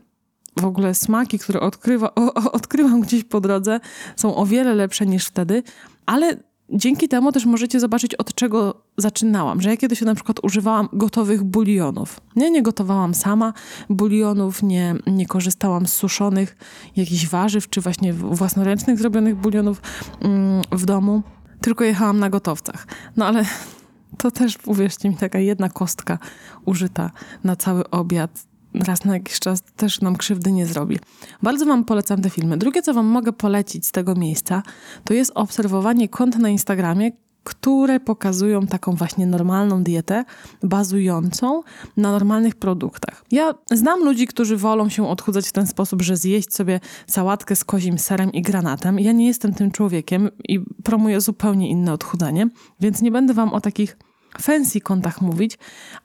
w 0.56 0.64
ogóle 0.64 0.94
smaki, 0.94 1.38
które 1.38 1.60
odkrywa, 1.60 2.14
o, 2.14 2.34
o, 2.34 2.52
odkryłam 2.52 3.00
gdzieś 3.00 3.24
po 3.24 3.40
drodze, 3.40 3.80
są 4.16 4.36
o 4.36 4.46
wiele 4.46 4.74
lepsze 4.74 5.06
niż 5.06 5.26
wtedy, 5.26 5.62
ale 6.06 6.36
Dzięki 6.72 7.08
temu 7.08 7.32
też 7.32 7.46
możecie 7.46 7.80
zobaczyć, 7.80 8.14
od 8.14 8.34
czego 8.34 8.82
zaczynałam. 8.96 9.60
Że 9.60 9.70
ja 9.70 9.76
kiedyś 9.76 10.00
na 10.00 10.14
przykład 10.14 10.44
używałam 10.44 10.88
gotowych 10.92 11.44
bulionów. 11.44 12.20
Nie, 12.36 12.50
nie 12.50 12.62
gotowałam 12.62 13.14
sama 13.14 13.52
bulionów, 13.90 14.62
nie, 14.62 14.94
nie 15.06 15.26
korzystałam 15.26 15.86
z 15.86 15.92
suszonych 15.92 16.56
jakichś 16.96 17.26
warzyw, 17.26 17.70
czy 17.70 17.80
właśnie 17.80 18.12
własnoręcznych 18.12 18.98
zrobionych 18.98 19.36
bulionów 19.36 19.82
mm, 20.20 20.62
w 20.72 20.84
domu, 20.84 21.22
tylko 21.60 21.84
jechałam 21.84 22.18
na 22.18 22.30
gotowcach. 22.30 22.86
No 23.16 23.26
ale 23.26 23.44
to 24.18 24.30
też, 24.30 24.58
uwierzcie 24.66 25.08
mi, 25.08 25.16
taka 25.16 25.38
jedna 25.38 25.68
kostka 25.68 26.18
użyta 26.64 27.10
na 27.44 27.56
cały 27.56 27.90
obiad 27.90 28.49
raz 28.74 29.04
na 29.04 29.14
jakiś 29.14 29.40
czas 29.40 29.62
też 29.76 30.00
nam 30.00 30.16
krzywdy 30.16 30.52
nie 30.52 30.66
zrobi. 30.66 30.98
Bardzo 31.42 31.66
Wam 31.66 31.84
polecam 31.84 32.22
te 32.22 32.30
filmy. 32.30 32.56
Drugie, 32.56 32.82
co 32.82 32.94
Wam 32.94 33.06
mogę 33.06 33.32
polecić 33.32 33.86
z 33.86 33.92
tego 33.92 34.14
miejsca, 34.14 34.62
to 35.04 35.14
jest 35.14 35.32
obserwowanie 35.34 36.08
kont 36.08 36.38
na 36.38 36.48
Instagramie, 36.48 37.10
które 37.44 38.00
pokazują 38.00 38.66
taką 38.66 38.94
właśnie 38.94 39.26
normalną 39.26 39.82
dietę, 39.82 40.24
bazującą 40.62 41.62
na 41.96 42.12
normalnych 42.12 42.54
produktach. 42.54 43.24
Ja 43.30 43.54
znam 43.70 44.04
ludzi, 44.04 44.26
którzy 44.26 44.56
wolą 44.56 44.88
się 44.88 45.08
odchudzać 45.08 45.48
w 45.48 45.52
ten 45.52 45.66
sposób, 45.66 46.02
że 46.02 46.16
zjeść 46.16 46.54
sobie 46.54 46.80
sałatkę 47.06 47.56
z 47.56 47.64
kozim 47.64 47.98
serem 47.98 48.32
i 48.32 48.42
granatem. 48.42 48.98
Ja 48.98 49.12
nie 49.12 49.26
jestem 49.26 49.54
tym 49.54 49.70
człowiekiem 49.70 50.30
i 50.48 50.60
promuję 50.84 51.20
zupełnie 51.20 51.68
inne 51.68 51.92
odchudzanie, 51.92 52.48
więc 52.80 53.02
nie 53.02 53.10
będę 53.10 53.34
Wam 53.34 53.52
o 53.52 53.60
takich 53.60 53.96
fancy 54.38 54.80
kontach 54.80 55.20
mówić, 55.20 55.58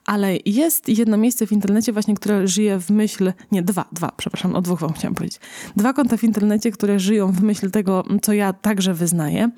ale 0.06 0.36
jest 0.44 0.88
jedno 0.88 1.16
miejsce 1.16 1.46
w 1.46 1.52
internecie 1.52 1.92
właśnie, 1.92 2.14
które 2.14 2.48
żyje 2.48 2.78
w 2.78 2.90
myśl, 2.90 3.32
nie 3.52 3.62
dwa, 3.62 3.84
dwa, 3.92 4.12
przepraszam, 4.16 4.54
o 4.54 4.62
dwóch 4.62 4.80
wam 4.80 4.92
chciałam 4.92 5.14
powiedzieć. 5.14 5.40
Dwa 5.76 5.92
konta 5.92 6.16
w 6.16 6.24
internecie, 6.24 6.70
które 6.70 7.00
żyją 7.00 7.32
w 7.32 7.42
myśl 7.42 7.70
tego, 7.70 8.04
co 8.22 8.32
ja 8.32 8.52
także 8.52 8.94
wyznaję. 8.94 9.50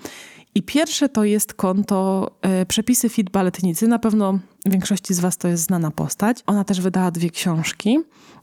I 0.54 0.62
pierwsze 0.62 1.08
to 1.08 1.24
jest 1.24 1.54
konto 1.54 2.30
e, 2.42 2.66
Przepisy 2.66 3.08
Fit 3.08 3.30
Baletnicy. 3.30 3.88
Na 3.88 3.98
pewno 3.98 4.38
większości 4.66 5.14
z 5.14 5.20
Was 5.20 5.36
to 5.36 5.48
jest 5.48 5.62
znana 5.62 5.90
postać. 5.90 6.42
Ona 6.46 6.64
też 6.64 6.80
wydała 6.80 7.10
dwie 7.10 7.30
książki. 7.30 7.98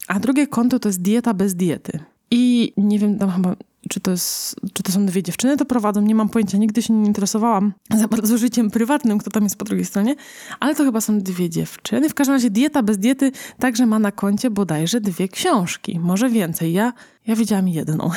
A 0.07 0.19
drugie 0.19 0.47
konto 0.47 0.79
to 0.79 0.89
jest 0.89 1.01
Dieta 1.01 1.33
bez 1.33 1.55
diety. 1.55 1.99
I 2.31 2.73
nie 2.77 2.99
wiem, 2.99 3.19
tam 3.19 3.31
chyba 3.31 3.55
czy 3.89 3.99
to, 3.99 4.11
jest, 4.11 4.55
czy 4.73 4.83
to 4.83 4.91
są 4.91 5.05
dwie 5.05 5.23
dziewczyny, 5.23 5.57
to 5.57 5.65
prowadzą, 5.65 6.01
nie 6.01 6.15
mam 6.15 6.29
pojęcia, 6.29 6.57
nigdy 6.57 6.81
się 6.81 6.93
nie 6.93 7.05
interesowałam 7.05 7.73
za 7.97 8.07
bardzo 8.07 8.37
życiem 8.37 8.71
prywatnym, 8.71 9.17
kto 9.17 9.31
tam 9.31 9.43
jest 9.43 9.55
po 9.57 9.65
drugiej 9.65 9.85
stronie, 9.85 10.15
ale 10.59 10.75
to 10.75 10.83
chyba 10.83 11.01
są 11.01 11.19
dwie 11.19 11.49
dziewczyny. 11.49 12.09
W 12.09 12.13
każdym 12.13 12.35
razie 12.35 12.49
dieta 12.49 12.83
bez 12.83 12.97
diety 12.97 13.31
także 13.59 13.85
ma 13.85 13.99
na 13.99 14.11
koncie 14.11 14.49
bodajże 14.49 15.01
dwie 15.01 15.27
książki, 15.27 15.99
może 15.99 16.29
więcej. 16.29 16.73
Ja, 16.73 16.93
ja 17.27 17.35
widziałam 17.35 17.67
jedną. 17.67 18.09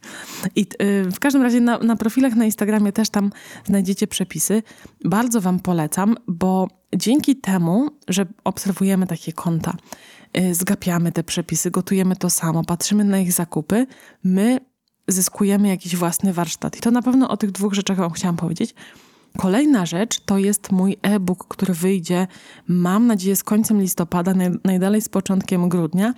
I 0.56 0.66
yy, 0.80 1.10
w 1.10 1.20
każdym 1.20 1.42
razie 1.42 1.60
na, 1.60 1.78
na 1.78 1.96
profilach 1.96 2.34
na 2.34 2.44
Instagramie 2.44 2.92
też 2.92 3.10
tam 3.10 3.30
znajdziecie 3.64 4.06
przepisy. 4.06 4.62
Bardzo 5.04 5.40
wam 5.40 5.60
polecam, 5.60 6.16
bo 6.26 6.68
dzięki 6.96 7.36
temu, 7.36 7.88
że 8.08 8.26
obserwujemy 8.44 9.06
takie 9.06 9.32
konta, 9.32 9.76
y, 10.38 10.54
zgapiamy 10.54 11.12
te 11.12 11.24
przepisy, 11.24 11.70
gotujemy 11.70 12.16
to 12.16 12.30
samo, 12.30 12.64
patrzymy 12.64 13.04
na 13.04 13.18
ich 13.18 13.32
zakupy, 13.32 13.86
my 14.24 14.60
zyskujemy 15.08 15.68
jakiś 15.68 15.96
własny 15.96 16.32
warsztat. 16.32 16.76
I 16.76 16.80
to 16.80 16.90
na 16.90 17.02
pewno 17.02 17.28
o 17.28 17.36
tych 17.36 17.50
dwóch 17.50 17.74
rzeczach 17.74 17.96
Wam 17.96 18.10
chciałam 18.10 18.36
powiedzieć. 18.36 18.74
Kolejna 19.38 19.86
rzecz 19.86 20.20
to 20.20 20.38
jest 20.38 20.72
mój 20.72 20.96
e-book, 21.02 21.46
który 21.48 21.74
wyjdzie, 21.74 22.26
mam 22.68 23.06
nadzieję, 23.06 23.36
z 23.36 23.44
końcem 23.44 23.80
listopada, 23.80 24.34
najdalej 24.64 25.02
z 25.02 25.08
początkiem 25.08 25.68
grudnia. 25.68 26.14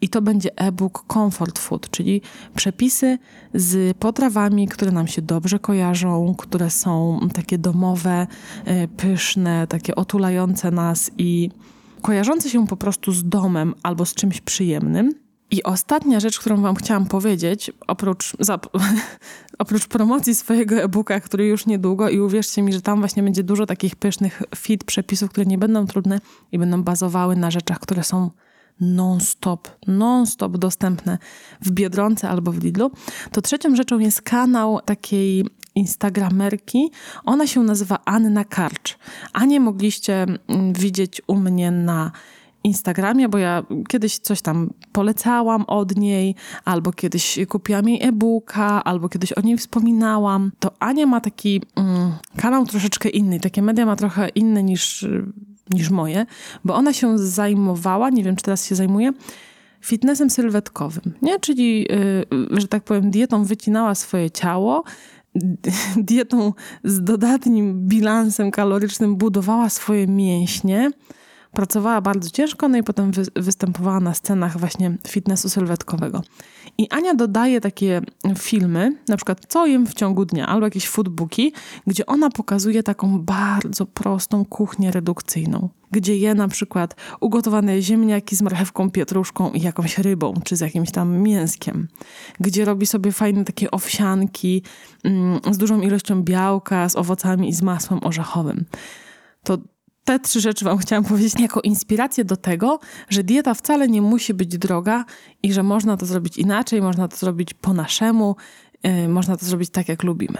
I 0.00 0.08
to 0.08 0.22
będzie 0.22 0.58
e-book 0.58 1.04
Comfort 1.12 1.58
Food, 1.58 1.90
czyli 1.90 2.20
przepisy 2.54 3.18
z 3.54 3.96
potrawami, 3.96 4.68
które 4.68 4.92
nam 4.92 5.06
się 5.06 5.22
dobrze 5.22 5.58
kojarzą, 5.58 6.34
które 6.38 6.70
są 6.70 7.20
takie 7.34 7.58
domowe, 7.58 8.26
e, 8.64 8.88
pyszne, 8.88 9.66
takie 9.66 9.94
otulające 9.94 10.70
nas 10.70 11.10
i 11.18 11.50
kojarzące 12.02 12.50
się 12.50 12.66
po 12.66 12.76
prostu 12.76 13.12
z 13.12 13.28
domem 13.28 13.74
albo 13.82 14.06
z 14.06 14.14
czymś 14.14 14.40
przyjemnym. 14.40 15.14
I 15.50 15.62
ostatnia 15.62 16.20
rzecz, 16.20 16.38
którą 16.38 16.62
Wam 16.62 16.76
chciałam 16.76 17.06
powiedzieć, 17.06 17.72
oprócz, 17.86 18.36
oprócz 19.58 19.86
promocji 19.86 20.34
swojego 20.34 20.76
e-booka, 20.76 21.20
który 21.20 21.46
już 21.46 21.66
niedługo, 21.66 22.08
i 22.08 22.20
uwierzcie 22.20 22.62
mi, 22.62 22.72
że 22.72 22.82
tam 22.82 22.98
właśnie 22.98 23.22
będzie 23.22 23.42
dużo 23.42 23.66
takich 23.66 23.96
pysznych 23.96 24.42
fit 24.56 24.84
przepisów, 24.84 25.30
które 25.30 25.46
nie 25.46 25.58
będą 25.58 25.86
trudne 25.86 26.20
i 26.52 26.58
będą 26.58 26.82
bazowały 26.82 27.36
na 27.36 27.50
rzeczach, 27.50 27.80
które 27.80 28.04
są 28.04 28.30
non-stop, 28.80 29.68
non-stop 29.86 30.56
dostępne 30.56 31.18
w 31.60 31.70
Biedronce 31.70 32.28
albo 32.28 32.52
w 32.52 32.64
Lidlu, 32.64 32.90
to 33.32 33.42
trzecią 33.42 33.76
rzeczą 33.76 33.98
jest 33.98 34.22
kanał 34.22 34.80
takiej 34.84 35.46
instagramerki. 35.74 36.90
Ona 37.24 37.46
się 37.46 37.62
nazywa 37.62 37.98
Anna 38.04 38.44
Karcz. 38.44 38.98
Anię 39.32 39.60
mogliście 39.60 40.22
mm, 40.22 40.72
widzieć 40.72 41.22
u 41.26 41.36
mnie 41.36 41.70
na 41.70 42.12
Instagramie, 42.64 43.28
bo 43.28 43.38
ja 43.38 43.62
kiedyś 43.88 44.18
coś 44.18 44.42
tam 44.42 44.70
polecałam 44.92 45.64
od 45.66 45.96
niej, 45.96 46.34
albo 46.64 46.92
kiedyś 46.92 47.38
kupiłam 47.48 47.88
jej 47.88 48.02
e-booka, 48.02 48.84
albo 48.84 49.08
kiedyś 49.08 49.32
o 49.32 49.40
niej 49.40 49.58
wspominałam. 49.58 50.52
To 50.58 50.70
Ania 50.78 51.06
ma 51.06 51.20
taki 51.20 51.62
mm, 51.76 52.12
kanał 52.36 52.66
troszeczkę 52.66 53.08
inny, 53.08 53.40
takie 53.40 53.62
media 53.62 53.86
ma 53.86 53.96
trochę 53.96 54.28
inne 54.28 54.62
niż, 54.62 55.06
niż 55.70 55.90
moje, 55.90 56.26
bo 56.64 56.74
ona 56.74 56.92
się 56.92 57.18
zajmowała, 57.18 58.10
nie 58.10 58.24
wiem 58.24 58.36
czy 58.36 58.44
teraz 58.44 58.66
się 58.66 58.74
zajmuje, 58.74 59.12
fitnessem 59.80 60.30
sylwetkowym, 60.30 61.14
nie? 61.22 61.40
Czyli, 61.40 61.82
yy, 61.82 62.60
że 62.60 62.68
tak 62.68 62.84
powiem, 62.84 63.10
dietą 63.10 63.44
wycinała 63.44 63.94
swoje 63.94 64.30
ciało, 64.30 64.84
dietą 65.96 66.52
z 66.84 67.04
dodatnim 67.04 67.88
bilansem 67.88 68.50
kalorycznym 68.50 69.16
budowała 69.16 69.68
swoje 69.68 70.06
mięśnie, 70.06 70.90
pracowała 71.52 72.00
bardzo 72.00 72.30
ciężko, 72.30 72.68
no 72.68 72.78
i 72.78 72.82
potem 72.82 73.12
wy 73.12 73.22
występowała 73.36 74.00
na 74.00 74.14
scenach 74.14 74.58
właśnie 74.58 74.96
fitnessu 75.08 75.48
sylwetkowego. 75.48 76.22
I 76.78 76.88
Ania 76.90 77.14
dodaje 77.14 77.60
takie 77.60 78.00
filmy, 78.38 78.96
na 79.08 79.16
przykład 79.16 79.40
co 79.48 79.66
jem 79.66 79.86
w 79.86 79.94
ciągu 79.94 80.24
dnia, 80.24 80.46
albo 80.46 80.66
jakieś 80.66 80.88
foodbooki, 80.88 81.52
gdzie 81.86 82.06
ona 82.06 82.30
pokazuje 82.30 82.82
taką 82.82 83.18
bardzo 83.18 83.86
prostą 83.86 84.44
kuchnię 84.44 84.90
redukcyjną, 84.90 85.68
gdzie 85.90 86.16
je 86.16 86.34
na 86.34 86.48
przykład 86.48 86.96
ugotowane 87.20 87.82
ziemniaki 87.82 88.36
z 88.36 88.42
marchewką, 88.42 88.90
pietruszką 88.90 89.50
i 89.50 89.60
jakąś 89.60 89.98
rybą, 89.98 90.34
czy 90.44 90.56
z 90.56 90.60
jakimś 90.60 90.90
tam 90.90 91.18
mięskiem, 91.18 91.88
gdzie 92.40 92.64
robi 92.64 92.86
sobie 92.86 93.12
fajne 93.12 93.44
takie 93.44 93.70
owsianki 93.70 94.62
mm, 95.04 95.40
z 95.50 95.58
dużą 95.58 95.80
ilością 95.80 96.22
białka, 96.22 96.88
z 96.88 96.96
owocami 96.96 97.48
i 97.48 97.52
z 97.52 97.62
masłem 97.62 98.00
orzechowym. 98.04 98.64
To 99.42 99.58
te 100.10 100.18
trzy 100.18 100.40
rzeczy 100.40 100.64
Wam 100.64 100.78
chciałam 100.78 101.04
powiedzieć 101.04 101.40
jako 101.40 101.60
inspirację 101.60 102.24
do 102.24 102.36
tego, 102.36 102.78
że 103.08 103.24
dieta 103.24 103.54
wcale 103.54 103.88
nie 103.88 104.02
musi 104.02 104.34
być 104.34 104.58
droga 104.58 105.04
i 105.42 105.52
że 105.52 105.62
można 105.62 105.96
to 105.96 106.06
zrobić 106.06 106.38
inaczej, 106.38 106.82
można 106.82 107.08
to 107.08 107.16
zrobić 107.16 107.54
po 107.54 107.72
naszemu, 107.72 108.36
yy, 108.82 109.08
można 109.08 109.36
to 109.36 109.46
zrobić 109.46 109.70
tak, 109.70 109.88
jak 109.88 110.02
lubimy. 110.02 110.38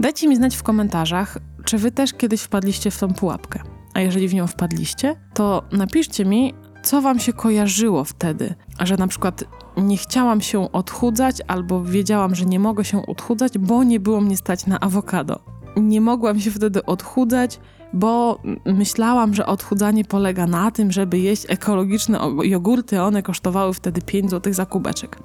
Dajcie 0.00 0.28
mi 0.28 0.36
znać 0.36 0.56
w 0.56 0.62
komentarzach, 0.62 1.38
czy 1.64 1.78
Wy 1.78 1.90
też 1.90 2.12
kiedyś 2.12 2.40
wpadliście 2.40 2.90
w 2.90 2.98
tą 2.98 3.14
pułapkę. 3.14 3.62
A 3.94 4.00
jeżeli 4.00 4.28
w 4.28 4.34
nią 4.34 4.46
wpadliście, 4.46 5.16
to 5.34 5.62
napiszcie 5.72 6.24
mi, 6.24 6.54
co 6.82 7.02
Wam 7.02 7.18
się 7.18 7.32
kojarzyło 7.32 8.04
wtedy, 8.04 8.54
że 8.80 8.96
na 8.96 9.06
przykład 9.06 9.44
nie 9.76 9.96
chciałam 9.96 10.40
się 10.40 10.72
odchudzać 10.72 11.36
albo 11.48 11.84
wiedziałam, 11.84 12.34
że 12.34 12.44
nie 12.44 12.60
mogę 12.60 12.84
się 12.84 13.06
odchudzać, 13.06 13.58
bo 13.58 13.84
nie 13.84 14.00
było 14.00 14.20
mnie 14.20 14.36
stać 14.36 14.66
na 14.66 14.80
awokado 14.80 15.57
nie 15.78 16.00
mogłam 16.00 16.40
się 16.40 16.50
wtedy 16.50 16.84
odchudzać, 16.84 17.60
bo 17.92 18.40
myślałam, 18.66 19.34
że 19.34 19.46
odchudzanie 19.46 20.04
polega 20.04 20.46
na 20.46 20.70
tym, 20.70 20.92
żeby 20.92 21.18
jeść 21.18 21.44
ekologiczne 21.48 22.20
jogurty, 22.42 23.02
one 23.02 23.22
kosztowały 23.22 23.74
wtedy 23.74 24.02
5 24.02 24.30
zł 24.30 24.52
za 24.52 24.66
kubeczek. 24.66 25.18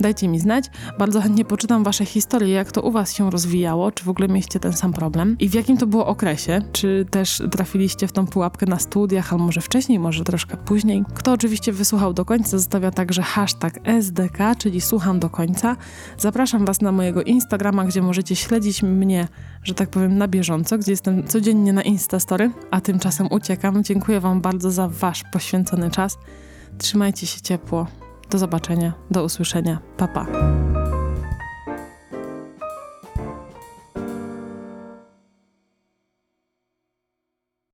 Dajcie 0.00 0.28
mi 0.28 0.38
znać, 0.38 0.64
bardzo 0.98 1.20
chętnie 1.20 1.44
poczytam 1.44 1.84
wasze 1.84 2.04
historie, 2.04 2.54
jak 2.54 2.72
to 2.72 2.82
u 2.82 2.90
was 2.90 3.14
się 3.14 3.30
rozwijało, 3.30 3.92
czy 3.92 4.04
w 4.04 4.08
ogóle 4.08 4.28
mieliście 4.28 4.60
ten 4.60 4.72
sam 4.72 4.92
problem 4.92 5.36
i 5.40 5.48
w 5.48 5.54
jakim 5.54 5.76
to 5.76 5.86
było 5.86 6.06
okresie, 6.06 6.62
czy 6.72 7.06
też 7.10 7.42
trafiliście 7.50 8.08
w 8.08 8.12
tą 8.12 8.26
pułapkę 8.26 8.66
na 8.66 8.78
studiach, 8.78 9.32
albo 9.32 9.44
może 9.44 9.60
wcześniej, 9.60 9.98
może 9.98 10.24
troszkę 10.24 10.56
później. 10.56 11.04
Kto 11.14 11.32
oczywiście 11.32 11.72
wysłuchał 11.72 12.12
do 12.12 12.24
końca, 12.24 12.50
zostawia 12.50 12.90
także 12.90 13.22
hashtag 13.22 13.78
SDK, 13.84 14.38
czyli 14.58 14.80
słucham 14.80 15.20
do 15.20 15.30
końca. 15.30 15.76
Zapraszam 16.18 16.64
was 16.64 16.80
na 16.80 16.92
mojego 16.92 17.22
Instagrama, 17.22 17.84
gdzie 17.84 18.02
możecie 18.02 18.36
śledzić 18.36 18.82
mnie, 18.82 19.28
że 19.62 19.74
tak 19.74 19.90
powiem, 19.90 20.18
na 20.18 20.28
bieżąco, 20.28 20.78
gdzie 20.78 20.92
jestem 20.92 21.26
codziennie 21.26 21.72
na 21.72 21.82
Instagramie 21.82 22.05
Instastory, 22.06 22.50
a 22.70 22.80
tymczasem 22.80 23.26
uciekam. 23.30 23.84
Dziękuję 23.84 24.20
Wam 24.20 24.40
bardzo 24.40 24.70
za 24.70 24.88
Wasz 24.88 25.24
poświęcony 25.32 25.90
czas. 25.90 26.18
Trzymajcie 26.78 27.26
się 27.26 27.40
ciepło. 27.40 27.86
Do 28.30 28.38
zobaczenia, 28.38 28.92
do 29.10 29.24
usłyszenia. 29.24 29.78
Pa, 29.96 30.08
pa. 30.08 30.26